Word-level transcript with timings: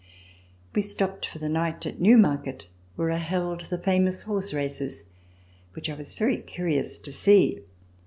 We 0.73 0.81
stopped 0.81 1.27
for 1.27 1.37
the 1.37 1.47
night 1.47 1.85
at 1.85 2.01
Newmarket 2.01 2.65
where 2.95 3.11
are 3.11 3.17
held 3.19 3.61
the 3.69 3.77
famous 3.77 4.23
horse 4.23 4.51
races, 4.51 5.03
which 5.73 5.91
I 5.91 5.93
was 5.93 6.15
very 6.15 6.37
curious 6.37 6.97
to 6.97 7.11
see. 7.11 7.61